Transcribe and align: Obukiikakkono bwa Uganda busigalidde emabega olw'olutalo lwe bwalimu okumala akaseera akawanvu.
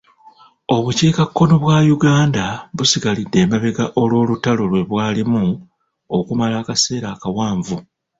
Obukiikakkono 0.75 1.53
bwa 1.63 1.77
Uganda 1.95 2.45
busigalidde 2.77 3.37
emabega 3.45 3.85
olw'olutalo 4.01 4.63
lwe 4.71 4.81
bwalimu 4.89 5.43
okumala 6.17 6.55
akaseera 6.61 7.07
akawanvu. 7.15 7.77